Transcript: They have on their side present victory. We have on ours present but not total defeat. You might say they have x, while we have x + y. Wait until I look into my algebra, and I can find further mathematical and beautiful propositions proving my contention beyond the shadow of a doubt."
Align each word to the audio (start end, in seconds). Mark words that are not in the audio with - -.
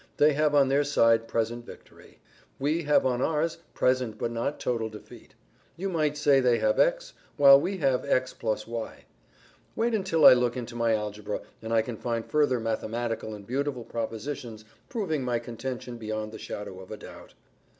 They 0.17 0.33
have 0.33 0.55
on 0.55 0.67
their 0.69 0.83
side 0.83 1.27
present 1.27 1.63
victory. 1.63 2.17
We 2.57 2.81
have 2.85 3.05
on 3.05 3.21
ours 3.21 3.59
present 3.75 4.17
but 4.17 4.31
not 4.31 4.59
total 4.59 4.89
defeat. 4.89 5.35
You 5.77 5.89
might 5.89 6.17
say 6.17 6.39
they 6.39 6.57
have 6.57 6.79
x, 6.79 7.13
while 7.37 7.61
we 7.61 7.77
have 7.77 8.03
x 8.05 8.33
+ 8.47 8.65
y. 8.67 9.05
Wait 9.75 9.93
until 9.93 10.25
I 10.25 10.33
look 10.33 10.57
into 10.57 10.75
my 10.75 10.95
algebra, 10.95 11.41
and 11.61 11.71
I 11.71 11.83
can 11.83 11.97
find 11.97 12.25
further 12.25 12.59
mathematical 12.59 13.35
and 13.35 13.45
beautiful 13.45 13.83
propositions 13.83 14.65
proving 14.89 15.21
my 15.23 15.37
contention 15.37 15.97
beyond 15.99 16.31
the 16.31 16.39
shadow 16.39 16.79
of 16.79 16.89
a 16.89 16.97
doubt." 16.97 17.35